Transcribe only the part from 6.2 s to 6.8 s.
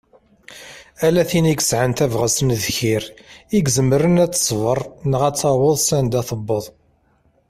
tewwḍeḍ.